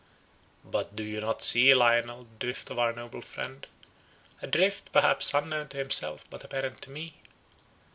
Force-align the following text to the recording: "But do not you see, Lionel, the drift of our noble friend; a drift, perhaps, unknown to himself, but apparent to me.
"But 0.65 0.95
do 0.95 1.21
not 1.21 1.41
you 1.41 1.45
see, 1.45 1.75
Lionel, 1.75 2.23
the 2.23 2.27
drift 2.39 2.71
of 2.71 2.79
our 2.79 2.91
noble 2.91 3.21
friend; 3.21 3.67
a 4.41 4.47
drift, 4.47 4.91
perhaps, 4.91 5.31
unknown 5.31 5.67
to 5.67 5.77
himself, 5.77 6.27
but 6.31 6.43
apparent 6.43 6.81
to 6.81 6.89
me. 6.89 7.17